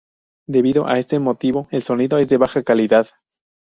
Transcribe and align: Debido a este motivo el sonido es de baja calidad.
Debido 0.47 0.87
a 0.87 0.97
este 0.97 1.19
motivo 1.19 1.67
el 1.69 1.83
sonido 1.83 2.17
es 2.17 2.27
de 2.27 2.37
baja 2.37 2.63
calidad. 2.63 3.07